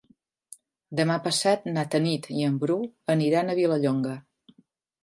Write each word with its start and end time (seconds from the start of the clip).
Demà 0.99 1.17
passat 1.27 1.67
na 1.75 1.85
Tanit 1.97 2.27
i 2.39 2.43
en 2.49 2.59
Bru 2.65 2.81
aniran 3.17 3.53
a 3.53 3.59
Vilallonga. 3.63 4.21